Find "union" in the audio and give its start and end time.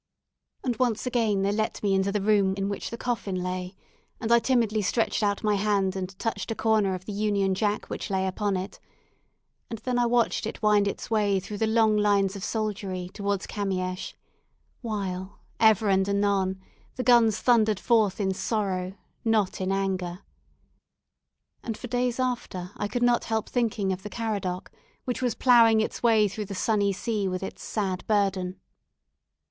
7.11-7.53